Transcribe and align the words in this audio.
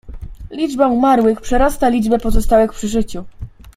"Liczba 0.51 0.87
umarłych 0.87 1.41
przerasta 1.41 1.89
liczbę 1.89 2.17
pozostałych 2.19 2.73
przy 2.73 2.87
życiu." 2.87 3.23